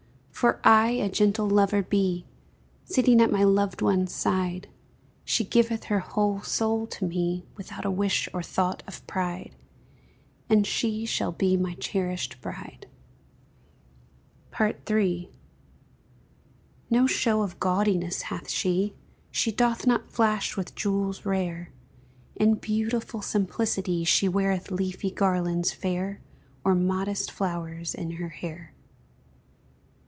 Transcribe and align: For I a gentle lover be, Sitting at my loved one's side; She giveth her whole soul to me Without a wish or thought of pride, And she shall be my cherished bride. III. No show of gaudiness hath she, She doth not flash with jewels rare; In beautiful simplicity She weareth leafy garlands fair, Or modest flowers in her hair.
For 0.31 0.59
I 0.63 0.89
a 0.93 1.07
gentle 1.07 1.47
lover 1.47 1.83
be, 1.83 2.25
Sitting 2.83 3.21
at 3.21 3.31
my 3.31 3.43
loved 3.43 3.83
one's 3.83 4.11
side; 4.11 4.67
She 5.23 5.43
giveth 5.43 5.83
her 5.83 5.99
whole 5.99 6.41
soul 6.41 6.87
to 6.87 7.05
me 7.05 7.45
Without 7.55 7.85
a 7.85 7.91
wish 7.91 8.27
or 8.33 8.41
thought 8.41 8.81
of 8.87 9.05
pride, 9.05 9.55
And 10.49 10.65
she 10.65 11.05
shall 11.05 11.31
be 11.31 11.57
my 11.57 11.75
cherished 11.75 12.41
bride. 12.41 12.87
III. 14.59 15.29
No 16.89 17.05
show 17.05 17.43
of 17.43 17.59
gaudiness 17.59 18.23
hath 18.23 18.49
she, 18.49 18.95
She 19.29 19.51
doth 19.51 19.85
not 19.85 20.09
flash 20.09 20.57
with 20.57 20.73
jewels 20.73 21.23
rare; 21.23 21.69
In 22.35 22.55
beautiful 22.55 23.21
simplicity 23.21 24.03
She 24.05 24.27
weareth 24.27 24.71
leafy 24.71 25.11
garlands 25.11 25.71
fair, 25.71 26.19
Or 26.63 26.73
modest 26.73 27.29
flowers 27.29 27.93
in 27.93 28.13
her 28.13 28.29
hair. 28.29 28.73